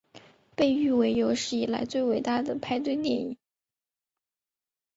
[0.55, 3.37] 被誉为有史以来最伟大的派对电影。